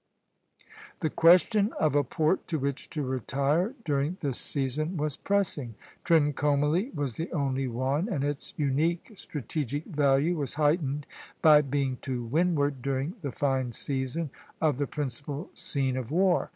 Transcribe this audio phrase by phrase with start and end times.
[1.01, 5.75] The question of a port to which to retire during this season was pressing.
[6.03, 11.05] Trincomalee was the only one, and its unique strategic value was heightened
[11.43, 16.49] by being to windward, during the fine season, of the principal scene of war.